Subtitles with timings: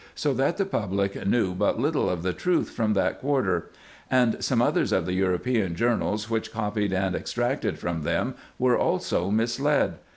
[0.15, 3.69] so that the public knew but little of the truth from that quarter;
[4.09, 8.75] and some others of the European journals, which copied and ex tracted from them, were
[8.75, 9.99] also misled.